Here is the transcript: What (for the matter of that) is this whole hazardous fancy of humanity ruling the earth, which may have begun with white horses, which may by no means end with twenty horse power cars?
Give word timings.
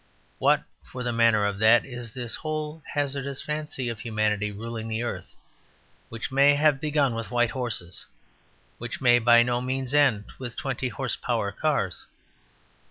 What 0.39 0.63
(for 0.83 1.03
the 1.03 1.13
matter 1.13 1.45
of 1.45 1.59
that) 1.59 1.85
is 1.85 2.11
this 2.11 2.33
whole 2.37 2.81
hazardous 2.91 3.43
fancy 3.43 3.87
of 3.87 3.99
humanity 3.99 4.51
ruling 4.51 4.87
the 4.87 5.03
earth, 5.03 5.35
which 6.09 6.31
may 6.31 6.55
have 6.55 6.81
begun 6.81 7.13
with 7.13 7.29
white 7.29 7.51
horses, 7.51 8.07
which 8.79 8.99
may 8.99 9.19
by 9.19 9.43
no 9.43 9.61
means 9.61 9.93
end 9.93 10.23
with 10.39 10.55
twenty 10.57 10.89
horse 10.89 11.15
power 11.15 11.51
cars? 11.51 12.07